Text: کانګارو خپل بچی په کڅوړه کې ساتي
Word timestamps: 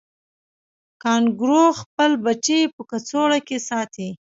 کانګارو 1.03 1.63
خپل 1.81 2.11
بچی 2.25 2.59
په 2.75 2.81
کڅوړه 2.89 3.39
کې 3.47 3.57
ساتي 3.69 4.09